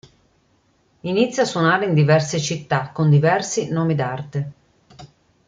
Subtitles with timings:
[1.01, 4.51] Inizia a suonare in diverse città con diversi nomi d'arte.